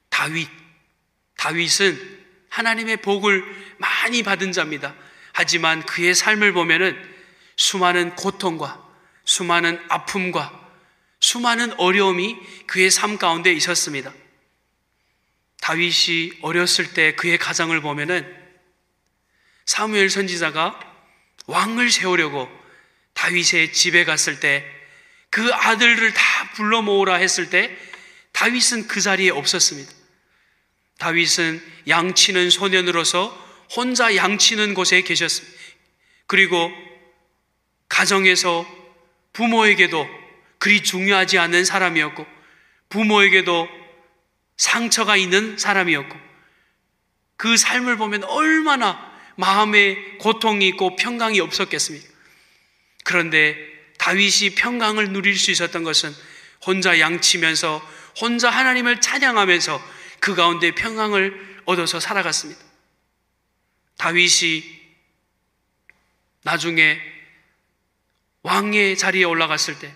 다윗, 0.08 0.48
다윗은 1.36 2.18
하나님의 2.48 2.96
복을 2.96 3.44
많이 3.76 4.24
받은 4.24 4.50
자입니다. 4.50 4.96
하지만 5.32 5.86
그의 5.86 6.16
삶을 6.16 6.52
보면은 6.52 7.17
수많은 7.58 8.16
고통과 8.16 8.82
수많은 9.26 9.78
아픔과 9.90 10.66
수많은 11.20 11.78
어려움이 11.78 12.38
그의 12.66 12.90
삶 12.90 13.18
가운데 13.18 13.52
있었습니다. 13.52 14.10
다윗이 15.60 16.38
어렸을 16.40 16.94
때 16.94 17.14
그의 17.14 17.36
가정을 17.36 17.82
보면은 17.82 18.26
사무엘 19.66 20.08
선지자가 20.08 20.80
왕을 21.46 21.90
세우려고 21.90 22.48
다윗의 23.12 23.74
집에 23.74 24.06
갔을 24.06 24.40
때 24.40 24.78
그 25.30 25.52
아들을 25.52 26.12
다 26.14 26.50
불러 26.54 26.82
모으라 26.82 27.16
했을 27.16 27.50
때 27.50 27.76
다윗은 28.32 28.88
그 28.88 29.00
자리에 29.00 29.30
없었습니다. 29.30 29.92
다윗은 30.98 31.62
양치는 31.86 32.50
소년으로서 32.50 33.28
혼자 33.76 34.16
양치는 34.16 34.74
곳에 34.74 35.02
계셨습니다. 35.02 35.56
그리고 36.26 36.72
가정에서 37.88 38.66
부모에게도 39.32 40.08
그리 40.58 40.82
중요하지 40.82 41.38
않은 41.38 41.64
사람이었고 41.64 42.26
부모에게도 42.88 43.68
상처가 44.56 45.16
있는 45.16 45.56
사람이었고 45.56 46.18
그 47.36 47.56
삶을 47.56 47.96
보면 47.96 48.24
얼마나 48.24 49.08
마음에 49.36 49.96
고통이 50.18 50.66
있고 50.68 50.96
평강이 50.96 51.38
없었겠습니까? 51.40 52.08
그런데 53.04 53.56
다윗이 53.98 54.56
평강을 54.56 55.12
누릴 55.12 55.36
수 55.36 55.50
있었던 55.52 55.84
것은 55.84 56.12
혼자 56.66 56.98
양치면서 56.98 57.80
혼자 58.20 58.50
하나님을 58.50 59.00
찬양하면서 59.00 59.98
그 60.20 60.34
가운데 60.34 60.72
평강을 60.72 61.62
얻어서 61.66 62.00
살아갔습니다. 62.00 62.60
다윗이 63.96 64.64
나중에 66.42 67.00
왕의 68.42 68.96
자리에 68.96 69.24
올라갔을 69.24 69.78
때 69.78 69.92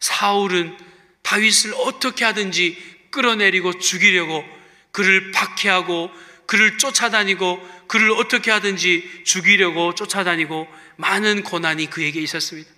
사울은 0.00 0.76
다윗을 1.22 1.74
어떻게 1.74 2.24
하든지 2.24 2.76
끌어내리고 3.10 3.78
죽이려고 3.78 4.44
그를 4.92 5.30
박해하고 5.32 6.10
그를 6.46 6.78
쫓아다니고 6.78 7.86
그를 7.86 8.10
어떻게 8.12 8.50
하든지 8.50 9.22
죽이려고 9.24 9.94
쫓아다니고 9.94 10.66
많은 10.96 11.42
고난이 11.42 11.90
그에게 11.90 12.20
있었습니다. 12.20 12.70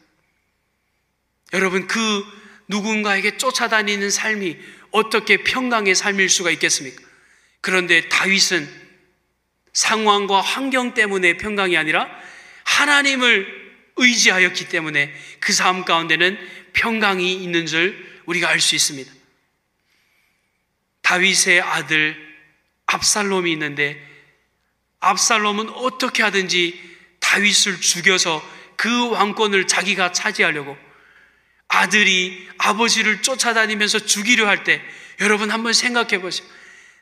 여러분 1.53 1.87
그 1.87 2.25
누군가에게 2.69 3.37
쫓아다니는 3.37 4.11
삶이 4.11 4.59
어떻게 4.91 5.38
평강의 5.38 5.95
삶일 5.95 6.29
수가 6.29 6.51
있겠습니까? 6.51 7.03
그런데 7.61 8.09
다윗은 8.09 8.69
상황과 9.73 10.41
환경 10.41 10.95
때문에 10.95 11.37
평강이 11.37 11.77
아니라 11.77 12.09
하나님을 12.65 13.62
의지하였기 13.96 14.68
때문에 14.68 15.12
그 15.40 15.52
삶 15.55 15.85
가운데는 15.85 16.38
평강이 16.72 17.35
있는 17.35 17.66
줄 17.66 17.96
우리가 18.26 18.48
알 18.48 18.61
수 18.61 18.74
있습니다. 18.74 19.12
다윗의 21.02 21.61
아들 21.61 22.16
압살롬이 22.87 23.52
있는데 23.52 24.00
압살롬은 25.00 25.70
어떻게 25.70 26.22
하든지 26.22 26.81
다윗을 27.20 27.81
죽여서 27.81 28.42
그 28.76 29.11
왕권을 29.11 29.66
자기가 29.66 30.12
차지하려고 30.12 30.76
아들이 31.68 32.48
아버지를 32.59 33.22
쫓아다니면서 33.22 34.00
죽이려 34.00 34.46
할 34.46 34.64
때 34.64 34.83
여러분 35.20 35.50
한번 35.50 35.72
생각해 35.72 36.20
보세요. 36.20 36.46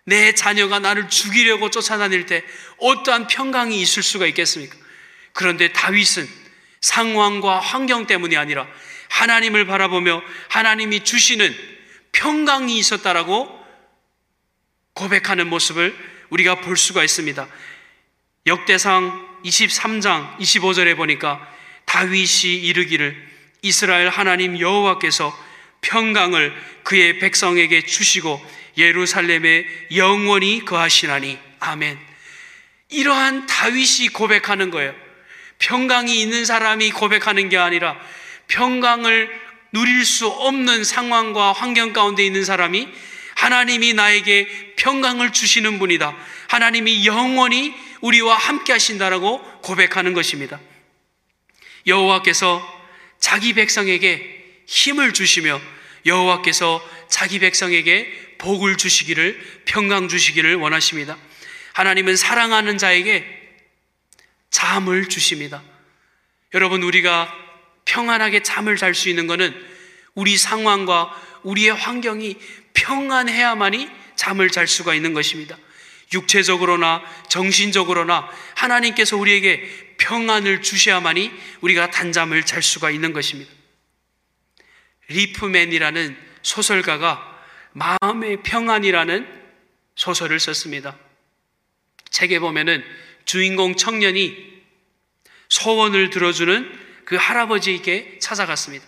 내 0.04 0.34
자녀가 0.34 0.78
나를 0.78 1.08
죽이려고 1.08 1.70
쫓아다닐 1.70 2.26
때 2.26 2.42
어떠한 2.78 3.26
평강이 3.28 3.80
있을 3.80 4.02
수가 4.02 4.26
있겠습니까? 4.26 4.76
그런데 5.32 5.72
다윗은 5.72 6.39
상황과 6.80 7.60
환경 7.60 8.06
때문이 8.06 8.36
아니라 8.36 8.66
하나님을 9.10 9.66
바라보며 9.66 10.22
하나님이 10.48 11.04
주시는 11.04 11.54
평강이 12.12 12.78
있었다라고 12.78 13.60
고백하는 14.94 15.48
모습을 15.48 15.96
우리가 16.30 16.56
볼 16.56 16.76
수가 16.76 17.04
있습니다. 17.04 17.46
역대상 18.46 19.40
23장 19.44 20.38
25절에 20.38 20.96
보니까 20.96 21.46
다윗이 21.84 22.54
이르기를 22.62 23.30
이스라엘 23.62 24.08
하나님 24.08 24.58
여호와께서 24.58 25.36
평강을 25.82 26.54
그의 26.84 27.18
백성에게 27.18 27.84
주시고 27.84 28.40
예루살렘에 28.76 29.66
영원히 29.96 30.64
거하시나니 30.64 31.38
아멘. 31.58 31.98
이러한 32.88 33.46
다윗이 33.46 34.08
고백하는 34.12 34.70
거예요. 34.70 34.94
평강이 35.60 36.20
있는 36.20 36.44
사람이 36.44 36.90
고백하는 36.90 37.48
게 37.48 37.56
아니라 37.56 37.96
평강을 38.48 39.30
누릴 39.72 40.04
수 40.04 40.26
없는 40.26 40.82
상황과 40.84 41.52
환경 41.52 41.92
가운데 41.92 42.24
있는 42.26 42.44
사람이 42.44 42.88
하나님이 43.36 43.94
나에게 43.94 44.74
평강을 44.76 45.32
주시는 45.32 45.78
분이다. 45.78 46.14
하나님이 46.48 47.06
영원히 47.06 47.72
우리와 48.00 48.36
함께 48.36 48.72
하신다라고 48.72 49.40
고백하는 49.62 50.12
것입니다. 50.12 50.60
여호와께서 51.86 52.60
자기 53.18 53.52
백성에게 53.52 54.64
힘을 54.66 55.12
주시며 55.12 55.60
여호와께서 56.06 56.82
자기 57.08 57.38
백성에게 57.38 58.36
복을 58.38 58.76
주시기를 58.76 59.62
평강 59.66 60.08
주시기를 60.08 60.56
원하십니다. 60.56 61.16
하나님은 61.74 62.16
사랑하는 62.16 62.78
자에게 62.78 63.39
잠을 64.50 65.08
주십니다. 65.08 65.62
여러분 66.54 66.82
우리가 66.82 67.32
평안하게 67.84 68.42
잠을 68.42 68.76
잘 68.76 68.94
수 68.94 69.08
있는 69.08 69.26
것은 69.26 69.54
우리 70.14 70.36
상황과 70.36 71.18
우리의 71.42 71.72
환경이 71.72 72.36
평안해야만이 72.74 73.88
잠을 74.16 74.50
잘 74.50 74.66
수가 74.66 74.94
있는 74.94 75.14
것입니다. 75.14 75.56
육체적으로나 76.12 77.02
정신적으로나 77.28 78.28
하나님께서 78.56 79.16
우리에게 79.16 79.94
평안을 79.98 80.62
주셔야만이 80.62 81.30
우리가 81.60 81.90
단잠을 81.90 82.44
잘 82.44 82.62
수가 82.62 82.90
있는 82.90 83.12
것입니다. 83.12 83.50
리프맨이라는 85.08 86.16
소설가가 86.42 87.38
마음의 87.72 88.42
평안이라는 88.42 89.40
소설을 89.94 90.40
썼습니다. 90.40 90.96
책에 92.10 92.38
보면은 92.38 92.84
주인공 93.30 93.76
청년이 93.76 94.36
소원을 95.48 96.10
들어주는 96.10 96.78
그 97.04 97.14
할아버지에게 97.14 98.18
찾아갔습니다. 98.18 98.84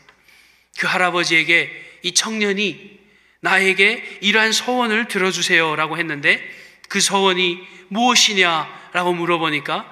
그 0.80 0.88
할아버지에게 0.88 2.00
이 2.02 2.12
청년이 2.12 2.98
나에게 3.38 4.18
이러한 4.20 4.50
소원을 4.50 5.06
들어주세요 5.06 5.76
라고 5.76 5.96
했는데 5.96 6.42
그 6.88 7.00
소원이 7.00 7.60
무엇이냐 7.86 8.90
라고 8.92 9.14
물어보니까 9.14 9.86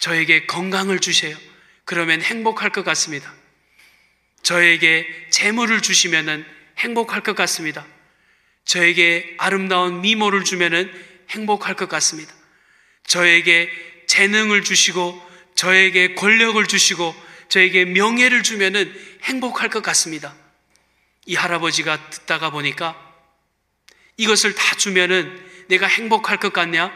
저에게 0.00 0.46
건강을 0.46 0.98
주세요. 0.98 1.36
그러면 1.84 2.22
행복할 2.22 2.70
것 2.70 2.84
같습니다. 2.84 3.32
저에게 4.42 5.06
재물을 5.30 5.80
주시면은 5.80 6.44
행복할 6.78 7.22
것 7.22 7.36
같습니다. 7.36 7.86
저에게 8.64 9.36
아름다운 9.38 10.00
미모를 10.00 10.42
주면은 10.42 10.92
행복할 11.30 11.76
것 11.76 11.88
같습니다. 11.88 12.41
저에게 13.06 13.70
재능을 14.06 14.64
주시고 14.64 15.30
저에게 15.54 16.14
권력을 16.14 16.64
주시고 16.66 17.14
저에게 17.48 17.84
명예를 17.84 18.42
주면은 18.42 18.92
행복할 19.22 19.68
것 19.68 19.82
같습니다. 19.82 20.34
이 21.26 21.34
할아버지가 21.34 22.10
듣다가 22.10 22.50
보니까 22.50 22.96
이것을 24.16 24.54
다 24.54 24.76
주면은 24.76 25.50
내가 25.68 25.86
행복할 25.86 26.38
것 26.38 26.52
같냐? 26.52 26.92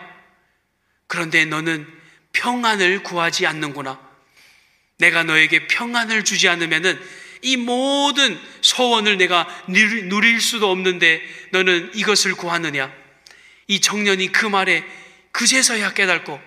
그런데 1.07 1.45
너는 1.45 1.87
평안을 2.33 3.03
구하지 3.03 3.47
않는구나. 3.47 4.01
내가 4.99 5.23
너에게 5.23 5.66
평안을 5.66 6.25
주지 6.25 6.49
않으면은 6.49 7.01
이 7.42 7.57
모든 7.57 8.38
소원을 8.62 9.19
내가 9.19 9.47
누릴 9.69 10.40
수도 10.40 10.71
없는데 10.71 11.23
너는 11.51 11.92
이것을 11.95 12.35
구하느냐? 12.35 12.92
이 13.69 13.81
청년이 13.81 14.33
그 14.33 14.47
말에 14.47 14.85
그제서야 15.37 15.92
깨닫고 15.92 16.40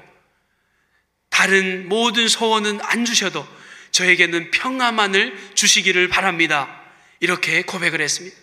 다른 1.30 1.88
모든 1.88 2.28
소원은 2.28 2.80
안 2.82 3.06
주셔도 3.06 3.48
저에게는 3.92 4.50
평안만을 4.50 5.52
주시기를 5.54 6.08
바랍니다. 6.08 6.82
이렇게 7.20 7.62
고백을 7.62 8.02
했습니다. 8.02 8.36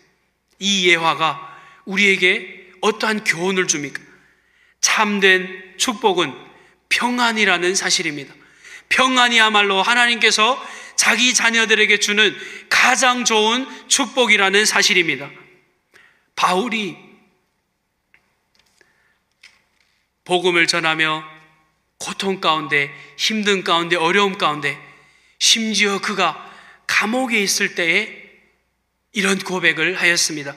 이 0.61 0.89
예화가 0.89 1.59
우리에게 1.85 2.71
어떠한 2.81 3.25
교훈을 3.25 3.67
줍니까? 3.67 4.01
참된 4.81 5.75
축복은 5.79 6.33
평안이라는 6.91 7.75
사실입니다. 7.75 8.33
평안이야말로 8.89 9.83
하나님께서 9.83 10.65
자기 10.95 11.35
자녀들에게 11.35 11.99
주는 11.99 12.37
가장 12.69 13.25
좋은 13.25 13.67
축복이라는 13.89 14.65
사실입니다. 14.65 15.29
바울이 16.37 17.06
복음을 20.27 20.67
전하며 20.67 21.25
고통 21.99 22.41
가운데, 22.41 22.95
힘든 23.17 23.65
가운데, 23.65 23.97
어려움 23.97 24.37
가운데, 24.37 24.79
심지어 25.39 25.99
그가 26.01 26.53
감옥에 26.87 27.41
있을 27.41 27.75
때에 27.75 28.09
이런 29.13 29.39
고백을 29.39 30.01
하였습니다. 30.01 30.55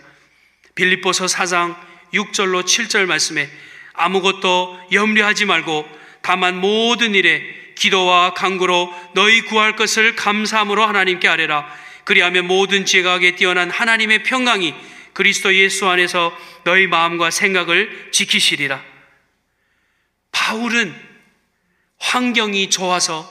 빌립보서 0.75 1.25
4장 1.25 1.75
6절로 2.13 2.63
7절 2.63 3.05
말씀에 3.05 3.49
아무것도 3.93 4.79
염려하지 4.91 5.45
말고 5.45 5.87
다만 6.21 6.59
모든 6.59 7.15
일에 7.15 7.41
기도와 7.75 8.33
간구로 8.33 8.93
너희 9.13 9.41
구할 9.41 9.75
것을 9.75 10.15
감사함으로 10.15 10.85
하나님께 10.85 11.27
아뢰라. 11.27 11.65
그리하면 12.03 12.47
모든 12.47 12.85
지각에 12.85 13.35
뛰어난 13.35 13.69
하나님의 13.69 14.23
평강이 14.23 14.73
그리스도 15.13 15.53
예수 15.55 15.87
안에서 15.87 16.35
너희 16.63 16.87
마음과 16.87 17.31
생각을 17.31 18.09
지키시리라. 18.11 18.88
바울은 20.49 20.95
환경이 21.99 22.71
좋아서 22.71 23.23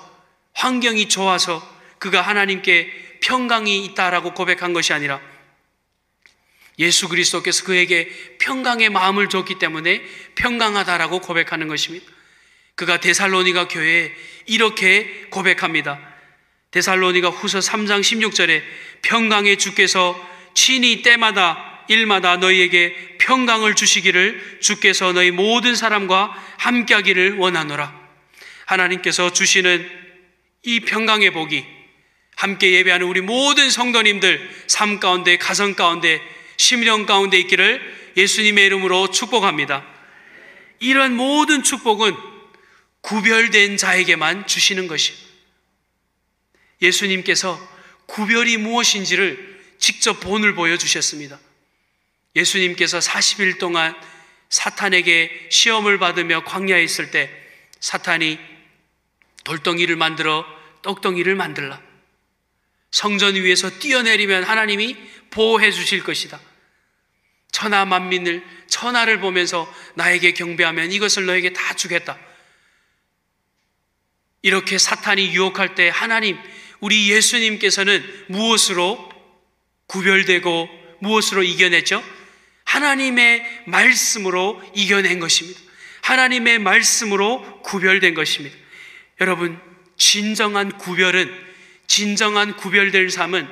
환경이 0.52 1.08
좋아서 1.08 1.60
그가 1.98 2.22
하나님께 2.22 3.18
평강이 3.22 3.84
있다라고 3.86 4.34
고백한 4.34 4.72
것이 4.72 4.92
아니라 4.92 5.20
예수 6.78 7.08
그리스도께서 7.08 7.64
그에게 7.64 8.08
평강의 8.38 8.90
마음을 8.90 9.28
줬기 9.28 9.58
때문에 9.58 10.00
평강하다라고 10.36 11.20
고백하는 11.20 11.66
것입니다. 11.66 12.06
그가 12.76 13.00
데살로니가 13.00 13.66
교회에 13.66 14.14
이렇게 14.46 15.26
고백합니다. 15.30 15.98
데살로니가 16.70 17.30
후서 17.30 17.58
3장 17.58 18.00
16절에 18.00 18.62
평강의 19.02 19.58
주께서 19.58 20.16
친히 20.54 21.02
때마다 21.02 21.77
일마다 21.88 22.36
너희에게 22.36 23.16
평강을 23.18 23.74
주시기를 23.74 24.58
주께서 24.60 25.12
너희 25.12 25.30
모든 25.30 25.74
사람과 25.74 26.32
함께하기를 26.58 27.36
원하노라. 27.36 27.98
하나님께서 28.66 29.32
주시는 29.32 29.90
이 30.62 30.80
평강의 30.80 31.30
복이 31.32 31.64
함께 32.36 32.72
예배하는 32.72 33.06
우리 33.06 33.20
모든 33.20 33.70
성도님들 33.70 34.48
삶 34.66 35.00
가운데 35.00 35.38
가정 35.38 35.74
가운데 35.74 36.20
심령 36.56 37.06
가운데 37.06 37.38
있기를 37.38 38.12
예수님의 38.16 38.66
이름으로 38.66 39.10
축복합니다. 39.10 39.84
이런 40.80 41.14
모든 41.16 41.62
축복은 41.62 42.14
구별된 43.00 43.76
자에게만 43.76 44.46
주시는 44.46 44.86
것이 44.86 45.14
예수님께서 46.82 47.58
구별이 48.06 48.56
무엇인지를 48.58 49.58
직접 49.78 50.20
본을 50.20 50.54
보여주셨습니다. 50.54 51.38
예수님께서 52.36 52.98
40일 52.98 53.58
동안 53.58 53.94
사탄에게 54.48 55.48
시험을 55.50 55.98
받으며 55.98 56.44
광야에 56.44 56.82
있을 56.82 57.10
때 57.10 57.30
사탄이 57.80 58.38
돌덩이를 59.44 59.96
만들어 59.96 60.44
떡덩이를 60.82 61.34
만들라. 61.34 61.80
성전 62.90 63.34
위에서 63.34 63.70
뛰어내리면 63.78 64.44
하나님이 64.44 64.96
보호해 65.30 65.70
주실 65.70 66.02
것이다. 66.02 66.40
천하 67.50 67.84
만민을 67.84 68.44
천하를 68.68 69.20
보면서 69.20 69.72
나에게 69.94 70.32
경배하면 70.32 70.92
이것을 70.92 71.26
너에게 71.26 71.52
다 71.52 71.74
주겠다. 71.74 72.18
이렇게 74.42 74.78
사탄이 74.78 75.34
유혹할 75.34 75.74
때 75.74 75.88
하나님 75.88 76.38
우리 76.80 77.10
예수님께서는 77.10 78.26
무엇으로 78.28 79.08
구별되고 79.86 80.68
무엇으로 81.00 81.42
이겨냈죠? 81.42 82.02
하나님의 82.68 83.62
말씀으로 83.64 84.62
이겨낸 84.74 85.20
것입니다. 85.20 85.58
하나님의 86.02 86.58
말씀으로 86.58 87.62
구별된 87.62 88.12
것입니다. 88.12 88.54
여러분, 89.22 89.58
진정한 89.96 90.76
구별은, 90.76 91.34
진정한 91.86 92.56
구별될 92.56 93.10
삶은 93.10 93.48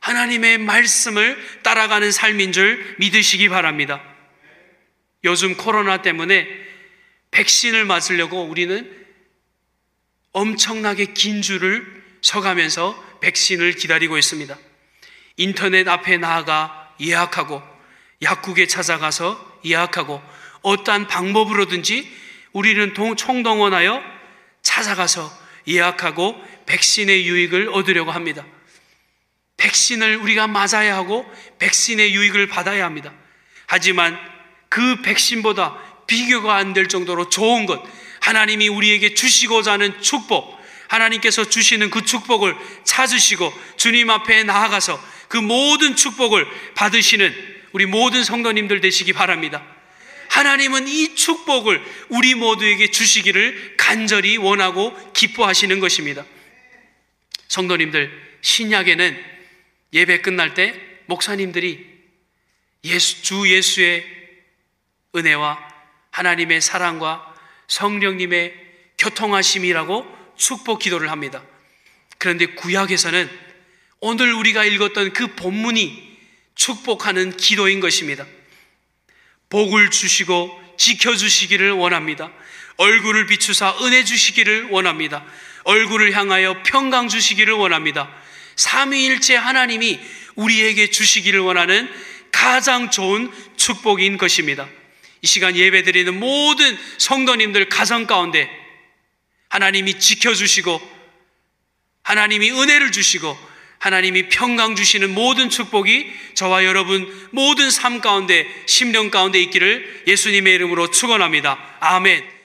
하나님의 0.00 0.58
말씀을 0.58 1.38
따라가는 1.62 2.10
삶인 2.10 2.50
줄 2.52 2.96
믿으시기 2.98 3.48
바랍니다. 3.48 4.02
요즘 5.22 5.56
코로나 5.56 6.02
때문에 6.02 6.48
백신을 7.30 7.84
맞으려고 7.84 8.44
우리는 8.44 8.92
엄청나게 10.32 11.12
긴 11.14 11.40
줄을 11.40 12.04
서가면서 12.20 13.18
백신을 13.20 13.74
기다리고 13.74 14.18
있습니다. 14.18 14.58
인터넷 15.36 15.86
앞에 15.86 16.18
나아가 16.18 16.94
예약하고 17.00 17.75
약국에 18.22 18.66
찾아가서 18.66 19.60
예약하고 19.64 20.22
어떠한 20.62 21.06
방법으로든지 21.06 22.10
우리는 22.52 22.94
총동원하여 22.94 24.02
찾아가서 24.62 25.30
예약하고 25.68 26.42
백신의 26.66 27.26
유익을 27.26 27.68
얻으려고 27.72 28.10
합니다. 28.10 28.44
백신을 29.56 30.16
우리가 30.16 30.46
맞아야 30.46 30.96
하고 30.96 31.30
백신의 31.58 32.14
유익을 32.14 32.48
받아야 32.48 32.84
합니다. 32.84 33.12
하지만 33.66 34.18
그 34.68 35.02
백신보다 35.02 35.78
비교가 36.06 36.56
안 36.56 36.72
될 36.72 36.88
정도로 36.88 37.28
좋은 37.28 37.66
것, 37.66 37.82
하나님이 38.20 38.68
우리에게 38.68 39.14
주시고자 39.14 39.72
하는 39.72 40.00
축복, 40.00 40.56
하나님께서 40.88 41.44
주시는 41.48 41.90
그 41.90 42.04
축복을 42.04 42.56
찾으시고 42.84 43.52
주님 43.76 44.10
앞에 44.10 44.44
나아가서 44.44 45.02
그 45.28 45.36
모든 45.36 45.96
축복을 45.96 46.46
받으시는 46.74 47.55
우리 47.76 47.84
모든 47.84 48.24
성도님들 48.24 48.80
되시기 48.80 49.12
바랍니다. 49.12 49.62
하나님은 50.30 50.88
이 50.88 51.14
축복을 51.14 51.82
우리 52.08 52.34
모두에게 52.34 52.90
주시기를 52.90 53.74
간절히 53.76 54.38
원하고 54.38 54.96
기뻐하시는 55.12 55.78
것입니다. 55.78 56.24
성도님들, 57.48 58.38
신약에는 58.40 59.22
예배 59.92 60.22
끝날 60.22 60.54
때 60.54 60.74
목사님들이 61.04 61.86
예수, 62.84 63.20
주 63.20 63.46
예수의 63.46 64.06
은혜와 65.14 65.58
하나님의 66.12 66.62
사랑과 66.62 67.34
성령님의 67.68 68.54
교통하심이라고 68.96 70.32
축복 70.38 70.78
기도를 70.78 71.10
합니다. 71.10 71.42
그런데 72.16 72.46
구약에서는 72.46 73.28
오늘 74.00 74.32
우리가 74.32 74.64
읽었던 74.64 75.12
그 75.12 75.34
본문이 75.34 76.05
축복하는 76.56 77.36
기도인 77.36 77.78
것입니다. 77.78 78.26
복을 79.48 79.90
주시고 79.90 80.60
지켜주시기를 80.76 81.70
원합니다. 81.72 82.32
얼굴을 82.78 83.26
비추사 83.26 83.76
은혜 83.82 84.04
주시기를 84.04 84.70
원합니다. 84.70 85.24
얼굴을 85.64 86.12
향하여 86.12 86.62
평강 86.64 87.08
주시기를 87.08 87.54
원합니다. 87.54 88.12
삼위일체 88.56 89.36
하나님이 89.36 90.00
우리에게 90.34 90.90
주시기를 90.90 91.40
원하는 91.40 91.88
가장 92.32 92.90
좋은 92.90 93.30
축복인 93.56 94.18
것입니다. 94.18 94.68
이 95.22 95.26
시간 95.26 95.56
예배드리는 95.56 96.18
모든 96.18 96.78
성도님들 96.98 97.68
가정 97.68 98.06
가운데 98.06 98.50
하나님이 99.48 99.98
지켜주시고 99.98 100.96
하나님이 102.02 102.50
은혜를 102.50 102.92
주시고 102.92 103.36
하나님이 103.78 104.28
평강 104.28 104.74
주시는 104.74 105.14
모든 105.14 105.50
축복이 105.50 106.12
저와 106.34 106.64
여러분 106.64 107.28
모든 107.30 107.70
삶 107.70 108.00
가운데 108.00 108.46
심령 108.66 109.10
가운데 109.10 109.40
있기를 109.40 110.04
예수님의 110.06 110.54
이름으로 110.54 110.90
축원합니다. 110.90 111.58
아멘. 111.80 112.35